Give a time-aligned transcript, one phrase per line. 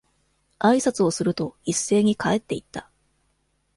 [0.57, 2.89] 挨拶をすると、一斉に帰って行った。